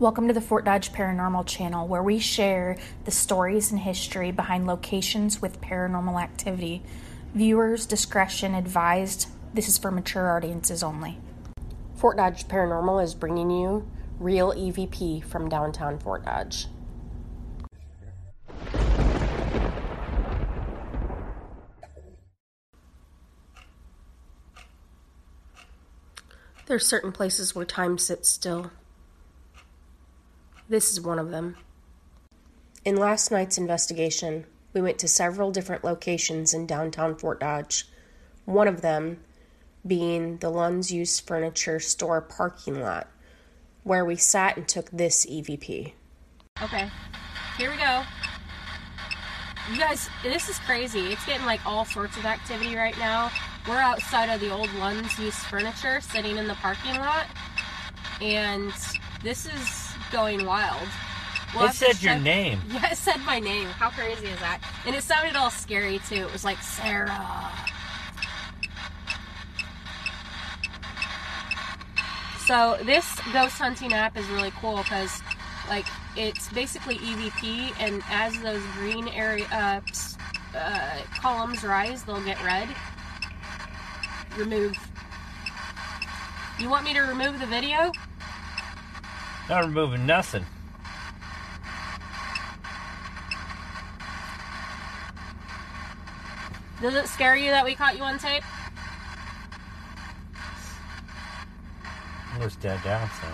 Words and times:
Welcome 0.00 0.28
to 0.28 0.32
the 0.32 0.40
Fort 0.40 0.64
Dodge 0.64 0.94
Paranormal 0.94 1.46
channel, 1.46 1.86
where 1.86 2.02
we 2.02 2.18
share 2.18 2.78
the 3.04 3.10
stories 3.10 3.70
and 3.70 3.78
history 3.78 4.32
behind 4.32 4.66
locations 4.66 5.42
with 5.42 5.60
paranormal 5.60 6.18
activity. 6.18 6.82
Viewers' 7.34 7.84
discretion 7.84 8.54
advised. 8.54 9.28
This 9.52 9.68
is 9.68 9.76
for 9.76 9.90
mature 9.90 10.34
audiences 10.34 10.82
only. 10.82 11.18
Fort 11.96 12.16
Dodge 12.16 12.48
Paranormal 12.48 13.04
is 13.04 13.14
bringing 13.14 13.50
you 13.50 13.86
real 14.18 14.52
EVP 14.52 15.22
from 15.22 15.50
downtown 15.50 15.98
Fort 15.98 16.24
Dodge. 16.24 16.66
There 26.64 26.76
are 26.76 26.78
certain 26.78 27.12
places 27.12 27.54
where 27.54 27.66
time 27.66 27.98
sits 27.98 28.30
still. 28.30 28.70
This 30.70 30.92
is 30.92 31.00
one 31.00 31.18
of 31.18 31.32
them. 31.32 31.56
In 32.84 32.94
last 32.94 33.32
night's 33.32 33.58
investigation, 33.58 34.44
we 34.72 34.80
went 34.80 35.00
to 35.00 35.08
several 35.08 35.50
different 35.50 35.82
locations 35.82 36.54
in 36.54 36.64
downtown 36.64 37.16
Fort 37.16 37.40
Dodge. 37.40 37.88
One 38.44 38.68
of 38.68 38.80
them 38.80 39.18
being 39.84 40.36
the 40.36 40.48
Lund's 40.48 40.92
Used 40.92 41.26
Furniture 41.26 41.80
Store 41.80 42.20
parking 42.20 42.80
lot, 42.80 43.08
where 43.82 44.04
we 44.04 44.14
sat 44.14 44.56
and 44.56 44.68
took 44.68 44.88
this 44.92 45.26
EVP. 45.26 45.92
Okay, 46.62 46.88
here 47.58 47.72
we 47.72 47.76
go. 47.76 48.04
You 49.72 49.76
guys, 49.76 50.08
this 50.22 50.48
is 50.48 50.60
crazy. 50.60 51.12
It's 51.12 51.26
getting 51.26 51.46
like 51.46 51.66
all 51.66 51.84
sorts 51.84 52.16
of 52.16 52.24
activity 52.26 52.76
right 52.76 52.96
now. 52.96 53.32
We're 53.68 53.80
outside 53.80 54.32
of 54.32 54.40
the 54.40 54.54
old 54.54 54.72
Lund's 54.74 55.18
Used 55.18 55.34
Furniture 55.34 56.00
sitting 56.00 56.36
in 56.36 56.46
the 56.46 56.54
parking 56.54 56.94
lot, 56.94 57.26
and 58.20 58.72
this 59.24 59.46
is 59.46 59.79
going 60.10 60.44
wild. 60.44 60.88
We'll 61.54 61.66
it 61.66 61.72
said 61.72 62.02
your 62.02 62.18
name. 62.18 62.60
Yeah, 62.70 62.92
it 62.92 62.96
said 62.96 63.18
my 63.18 63.40
name. 63.40 63.66
How 63.66 63.90
crazy 63.90 64.26
is 64.26 64.38
that? 64.40 64.60
And 64.86 64.94
it 64.94 65.02
sounded 65.02 65.36
all 65.36 65.50
scary 65.50 65.98
too. 66.08 66.16
It 66.16 66.32
was 66.32 66.44
like 66.44 66.58
Sarah. 66.62 67.50
So 72.46 72.78
this 72.82 73.20
ghost 73.32 73.58
hunting 73.58 73.92
app 73.92 74.16
is 74.16 74.26
really 74.26 74.50
cool 74.60 74.78
because, 74.78 75.22
like, 75.68 75.86
it's 76.16 76.48
basically 76.52 76.96
EVP, 76.96 77.72
and 77.78 78.02
as 78.10 78.36
those 78.40 78.62
green 78.74 79.06
area 79.06 79.46
uh, 79.52 79.80
uh, 80.56 80.98
columns 81.20 81.62
rise, 81.62 82.02
they'll 82.02 82.24
get 82.24 82.42
red. 82.44 82.68
Remove. 84.36 84.76
You 86.58 86.68
want 86.68 86.84
me 86.84 86.92
to 86.94 87.02
remove 87.02 87.38
the 87.38 87.46
video? 87.46 87.92
Not 89.50 89.64
removing 89.64 90.06
nothing. 90.06 90.46
Does 96.80 96.94
it 96.94 97.08
scare 97.08 97.34
you 97.34 97.50
that 97.50 97.64
we 97.64 97.74
caught 97.74 97.96
you 97.96 98.04
on 98.04 98.20
tape? 98.20 98.44
Where's 102.36 102.54
Dad 102.54 102.80
down 102.84 103.10
so. 103.20 103.26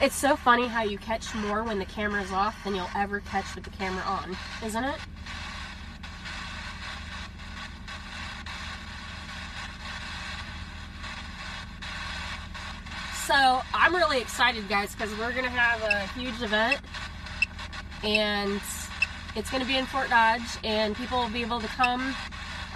It's 0.00 0.14
so 0.14 0.36
funny 0.36 0.68
how 0.68 0.84
you 0.84 0.98
catch 0.98 1.34
more 1.34 1.64
when 1.64 1.80
the 1.80 1.84
camera's 1.84 2.30
off 2.30 2.62
than 2.62 2.76
you'll 2.76 2.86
ever 2.94 3.18
catch 3.22 3.56
with 3.56 3.64
the 3.64 3.70
camera 3.70 4.04
on, 4.04 4.36
isn't 4.64 4.84
it? 4.84 5.00
So 13.26 13.62
I'm 13.72 13.94
really 13.94 14.20
excited, 14.20 14.68
guys, 14.68 14.94
because 14.94 15.10
we're 15.18 15.32
going 15.32 15.44
to 15.44 15.50
have 15.50 15.80
a 15.82 16.06
huge 16.18 16.42
event. 16.42 16.78
And 18.02 18.60
it's 19.34 19.50
going 19.50 19.62
to 19.62 19.66
be 19.66 19.78
in 19.78 19.86
Fort 19.86 20.10
Dodge. 20.10 20.42
And 20.62 20.94
people 20.94 21.20
will 21.20 21.30
be 21.30 21.40
able 21.40 21.58
to 21.60 21.66
come 21.68 22.14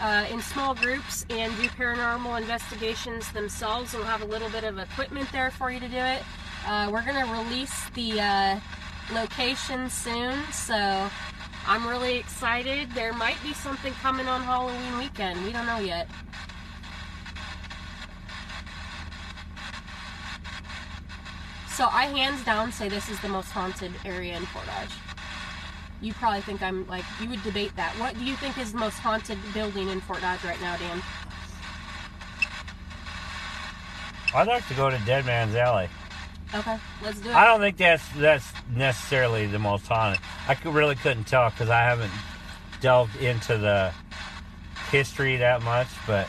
uh, 0.01 0.25
in 0.31 0.41
small 0.41 0.75
groups 0.75 1.27
and 1.29 1.55
do 1.57 1.69
paranormal 1.69 2.41
investigations 2.41 3.31
themselves. 3.33 3.93
We'll 3.93 4.05
have 4.05 4.23
a 4.23 4.25
little 4.25 4.49
bit 4.49 4.65
of 4.65 4.79
equipment 4.79 5.31
there 5.33 5.51
for 5.51 5.71
you 5.71 5.81
to 5.81 5.89
do 5.89 5.97
it. 5.97 6.23
Uh, 6.67 6.89
we're 6.91 7.05
going 7.05 7.23
to 7.23 7.31
release 7.31 7.91
the 7.91 8.19
uh, 8.19 8.61
location 9.13 9.91
soon. 9.91 10.35
So 10.51 11.11
I'm 11.67 11.87
really 11.87 12.17
excited. 12.17 12.91
There 12.93 13.13
might 13.13 13.37
be 13.43 13.53
something 13.53 13.93
coming 14.01 14.29
on 14.29 14.41
Halloween 14.41 14.97
weekend. 14.97 15.45
We 15.45 15.53
don't 15.53 15.67
know 15.67 15.81
yet. 15.81 16.09
So 21.79 21.87
I 21.93 22.07
hands 22.07 22.45
down 22.45 22.73
say 22.73 22.89
this 22.89 23.09
is 23.09 23.21
the 23.21 23.29
most 23.29 23.53
haunted 23.53 23.93
area 24.05 24.37
in 24.37 24.45
Fort 24.47 24.67
Dodge. 24.67 24.91
You 26.01 26.13
probably 26.13 26.41
think 26.41 26.61
I'm 26.61 26.85
like 26.89 27.05
you 27.23 27.29
would 27.29 27.41
debate 27.45 27.71
that. 27.77 27.93
What 28.01 28.19
do 28.19 28.25
you 28.25 28.35
think 28.35 28.59
is 28.59 28.73
the 28.73 28.79
most 28.79 28.99
haunted 28.99 29.39
building 29.55 29.89
in 29.89 30.01
Fort 30.01 30.21
Dodge 30.21 30.43
right 30.43 30.61
now, 30.61 30.77
Dan? 30.77 31.01
I'd 34.35 34.49
like 34.49 34.67
to 34.67 34.75
go 34.75 34.91
to 34.91 34.99
Dead 35.07 35.25
Man's 35.25 35.55
Alley. 35.55 35.89
Okay, 36.53 36.79
let's 37.01 37.21
do 37.21 37.29
it. 37.29 37.37
I 37.37 37.45
don't 37.45 37.61
think 37.61 37.77
that's 37.77 38.09
that's 38.17 38.53
necessarily 38.75 39.47
the 39.47 39.61
most 39.61 39.87
haunted. 39.87 40.21
I 40.49 40.57
could, 40.57 40.75
really 40.75 40.97
couldn't 40.97 41.29
tell 41.29 41.49
because 41.49 41.71
I 41.71 41.83
haven't 41.83 42.13
delved 42.81 43.15
into 43.23 43.57
the 43.57 43.93
history 44.91 45.37
that 45.37 45.63
much, 45.63 45.87
but 46.09 46.27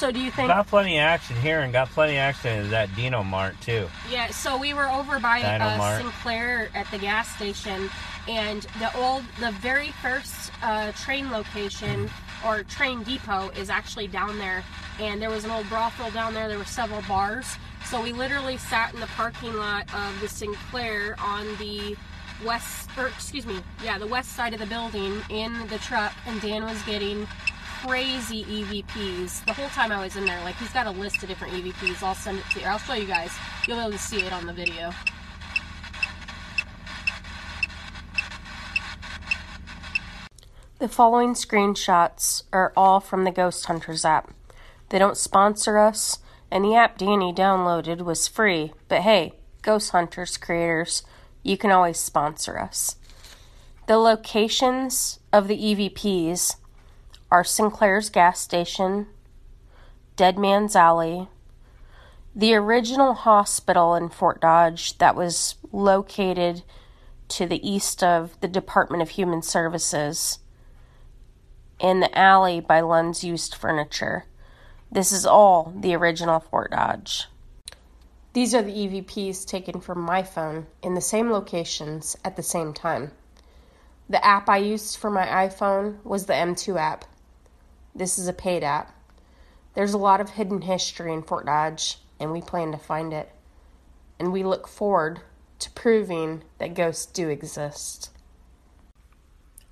so 0.00 0.10
do 0.10 0.18
you 0.18 0.30
think 0.30 0.48
got 0.48 0.66
plenty 0.66 0.96
of 0.96 1.02
action 1.02 1.36
here 1.36 1.60
and 1.60 1.74
got 1.74 1.90
plenty 1.90 2.14
of 2.14 2.20
action 2.20 2.64
at 2.64 2.70
that 2.70 2.96
Dino 2.96 3.22
Mart 3.22 3.60
too? 3.60 3.86
Yeah. 4.10 4.30
So 4.30 4.56
we 4.56 4.72
were 4.72 4.88
over 4.88 5.20
by 5.20 5.42
uh, 5.42 5.98
Sinclair 5.98 6.70
at 6.74 6.90
the 6.90 6.96
gas 6.96 7.28
station, 7.36 7.90
and 8.26 8.62
the 8.78 8.96
old, 8.96 9.24
the 9.40 9.50
very 9.60 9.90
first 10.00 10.52
uh, 10.62 10.92
train 10.92 11.30
location 11.30 12.08
or 12.46 12.62
train 12.62 13.02
depot 13.02 13.50
is 13.50 13.68
actually 13.68 14.06
down 14.06 14.38
there. 14.38 14.64
And 14.98 15.20
there 15.20 15.28
was 15.28 15.44
an 15.44 15.50
old 15.50 15.68
brothel 15.68 16.10
down 16.12 16.32
there. 16.32 16.48
There 16.48 16.56
were 16.56 16.64
several 16.64 17.02
bars. 17.02 17.56
So 17.84 18.00
we 18.00 18.14
literally 18.14 18.56
sat 18.56 18.94
in 18.94 19.00
the 19.00 19.06
parking 19.08 19.54
lot 19.54 19.92
of 19.94 20.18
the 20.22 20.28
Sinclair 20.28 21.14
on 21.18 21.44
the 21.58 21.94
west, 22.46 22.88
or 22.96 23.08
excuse 23.08 23.44
me, 23.44 23.60
yeah, 23.84 23.98
the 23.98 24.06
west 24.06 24.32
side 24.32 24.54
of 24.54 24.60
the 24.60 24.66
building 24.66 25.20
in 25.28 25.66
the 25.68 25.76
truck, 25.78 26.14
and 26.26 26.40
Dan 26.40 26.64
was 26.64 26.80
getting 26.84 27.28
crazy 27.86 28.44
EVPs 28.44 29.44
the 29.46 29.52
whole 29.52 29.68
time 29.68 29.90
I 29.90 30.04
was 30.04 30.16
in 30.16 30.26
there. 30.26 30.40
Like 30.44 30.56
he's 30.56 30.72
got 30.72 30.86
a 30.86 30.90
list 30.90 31.22
of 31.22 31.28
different 31.28 31.54
EVPs. 31.54 32.02
I'll 32.02 32.14
send 32.14 32.38
it 32.38 32.44
to 32.52 32.60
you. 32.60 32.66
I'll 32.66 32.78
show 32.78 32.94
you 32.94 33.06
guys. 33.06 33.30
You'll 33.66 33.78
be 33.78 33.80
able 33.80 33.92
to 33.92 33.98
see 33.98 34.20
it 34.20 34.32
on 34.32 34.46
the 34.46 34.52
video. 34.52 34.92
The 40.78 40.88
following 40.88 41.34
screenshots 41.34 42.44
are 42.52 42.72
all 42.76 43.00
from 43.00 43.24
the 43.24 43.30
Ghost 43.30 43.66
Hunters 43.66 44.04
app. 44.04 44.32
They 44.88 44.98
don't 44.98 45.16
sponsor 45.16 45.78
us, 45.78 46.18
and 46.50 46.64
the 46.64 46.74
app 46.74 46.96
Danny 46.98 47.32
downloaded 47.32 48.02
was 48.02 48.28
free, 48.28 48.72
but 48.88 49.02
hey, 49.02 49.34
Ghost 49.62 49.90
Hunters 49.90 50.38
creators, 50.38 51.02
you 51.42 51.58
can 51.58 51.70
always 51.70 51.98
sponsor 51.98 52.58
us. 52.58 52.96
The 53.88 53.98
locations 53.98 55.20
of 55.32 55.48
the 55.48 55.58
EVPs 55.58 56.56
are 57.30 57.44
Sinclair's 57.44 58.10
gas 58.10 58.40
station, 58.40 59.06
Dead 60.16 60.38
Man's 60.38 60.74
Alley, 60.74 61.28
the 62.34 62.54
original 62.54 63.14
hospital 63.14 63.94
in 63.94 64.08
Fort 64.08 64.40
Dodge 64.40 64.98
that 64.98 65.16
was 65.16 65.56
located 65.72 66.62
to 67.28 67.46
the 67.46 67.68
east 67.68 68.02
of 68.02 68.38
the 68.40 68.48
Department 68.48 69.02
of 69.02 69.10
Human 69.10 69.42
Services, 69.42 70.40
in 71.78 72.00
the 72.00 72.18
alley 72.18 72.60
by 72.60 72.80
Lund's 72.80 73.24
Used 73.24 73.54
Furniture. 73.54 74.24
This 74.92 75.12
is 75.12 75.24
all 75.24 75.72
the 75.76 75.94
original 75.94 76.40
Fort 76.40 76.72
Dodge. 76.72 77.26
These 78.32 78.54
are 78.54 78.62
the 78.62 78.72
EVPs 78.72 79.46
taken 79.46 79.80
from 79.80 80.00
my 80.00 80.22
phone 80.22 80.66
in 80.82 80.94
the 80.94 81.00
same 81.00 81.30
locations 81.32 82.16
at 82.24 82.36
the 82.36 82.42
same 82.42 82.72
time. 82.72 83.12
The 84.08 84.24
app 84.24 84.48
I 84.48 84.58
used 84.58 84.98
for 84.98 85.10
my 85.10 85.26
iPhone 85.26 86.04
was 86.04 86.26
the 86.26 86.32
M2 86.34 86.76
app. 86.78 87.04
This 87.94 88.18
is 88.18 88.28
a 88.28 88.32
paid 88.32 88.62
app. 88.62 88.94
There's 89.74 89.94
a 89.94 89.98
lot 89.98 90.20
of 90.20 90.30
hidden 90.30 90.62
history 90.62 91.12
in 91.12 91.22
Fort 91.22 91.46
Dodge, 91.46 91.98
and 92.18 92.32
we 92.32 92.40
plan 92.40 92.72
to 92.72 92.78
find 92.78 93.12
it. 93.12 93.30
And 94.18 94.32
we 94.32 94.42
look 94.42 94.68
forward 94.68 95.20
to 95.60 95.70
proving 95.70 96.42
that 96.58 96.74
ghosts 96.74 97.06
do 97.06 97.28
exist. 97.28 98.10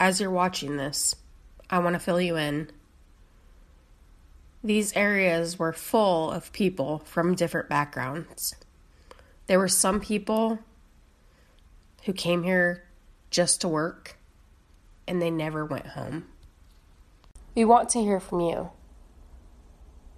As 0.00 0.20
you're 0.20 0.30
watching 0.30 0.76
this, 0.76 1.14
I 1.70 1.78
want 1.80 1.94
to 1.94 2.00
fill 2.00 2.20
you 2.20 2.36
in. 2.36 2.70
These 4.62 4.94
areas 4.94 5.58
were 5.58 5.72
full 5.72 6.30
of 6.30 6.52
people 6.52 6.98
from 7.04 7.34
different 7.34 7.68
backgrounds. 7.68 8.54
There 9.46 9.58
were 9.58 9.68
some 9.68 10.00
people 10.00 10.58
who 12.04 12.12
came 12.12 12.42
here 12.42 12.84
just 13.30 13.60
to 13.60 13.68
work 13.68 14.16
and 15.06 15.22
they 15.22 15.30
never 15.30 15.64
went 15.64 15.86
home. 15.86 16.26
We 17.58 17.64
want 17.64 17.88
to 17.88 18.00
hear 18.00 18.20
from 18.20 18.38
you. 18.38 18.70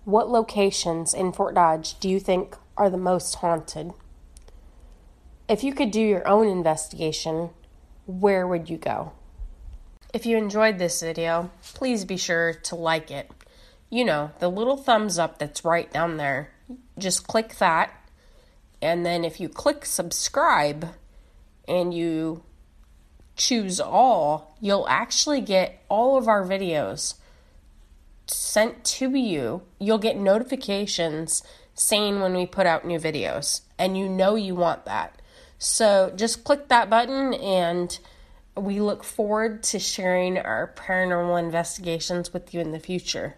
What 0.05 0.29
locations 0.29 1.15
in 1.15 1.33
Fort 1.33 1.55
Dodge 1.55 1.99
do 1.99 2.07
you 2.07 2.21
think 2.21 2.55
are 2.77 2.91
the 2.91 2.99
most 2.99 3.37
haunted? 3.37 3.93
If 5.49 5.65
you 5.65 5.73
could 5.73 5.91
do 5.91 6.03
your 6.03 6.29
own 6.29 6.47
investigation, 6.47 7.49
where 8.05 8.47
would 8.47 8.69
you 8.69 8.77
go? 8.77 9.13
If 10.13 10.27
you 10.27 10.37
enjoyed 10.37 10.77
this 10.77 11.01
video, 11.01 11.51
please 11.73 12.05
be 12.05 12.19
sure 12.19 12.53
to 12.53 12.75
like 12.75 13.11
it. 13.11 13.31
You 13.89 14.05
know, 14.05 14.33
the 14.39 14.51
little 14.51 14.77
thumbs 14.77 15.19
up 15.19 15.39
that's 15.39 15.65
right 15.65 15.91
down 15.91 16.19
there. 16.19 16.51
Just 16.99 17.27
click 17.27 17.57
that. 17.57 17.91
And 18.83 19.07
then 19.07 19.25
if 19.25 19.41
you 19.41 19.49
click 19.49 19.87
subscribe 19.87 20.91
and 21.67 21.95
you 21.95 22.43
choose 23.35 23.81
all, 23.81 24.59
you'll 24.61 24.87
actually 24.91 25.41
get 25.41 25.83
all 25.89 26.19
of 26.19 26.29
our 26.29 26.45
videos 26.45 27.15
sent 28.33 28.85
to 28.85 29.11
you. 29.15 29.63
You'll 29.79 29.99
get 29.99 30.17
notifications 30.17 31.43
saying 31.75 32.21
when 32.21 32.35
we 32.35 32.47
put 32.47 32.67
out 32.67 32.85
new 32.85 32.99
videos, 32.99 33.63
and 33.79 33.97
you 33.97 34.09
know 34.09 34.35
you 34.35 34.55
want 34.55 34.85
that. 34.85 35.21
So 35.59 36.13
just 36.15 36.45
click 36.45 36.69
that 36.69 36.91
button, 36.91 37.35
and 37.35 37.99
we 38.57 38.81
look 38.81 39.05
forward 39.05 39.63
to 39.65 39.79
sharing 39.79 40.39
our 40.39 40.73
paranormal 40.77 41.39
investigations 41.39 42.33
with 42.33 42.53
you 42.53 42.61
in 42.61 42.73
the 42.73 42.79
future. 42.79 43.37